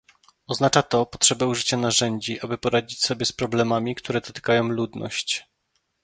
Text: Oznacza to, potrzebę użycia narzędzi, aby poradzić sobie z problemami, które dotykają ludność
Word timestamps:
Oznacza 0.47 0.81
to, 0.83 1.05
potrzebę 1.05 1.47
użycia 1.47 1.77
narzędzi, 1.77 2.39
aby 2.41 2.57
poradzić 2.57 3.03
sobie 3.05 3.25
z 3.25 3.31
problemami, 3.31 3.95
które 3.95 4.21
dotykają 4.21 4.63
ludność 4.67 5.45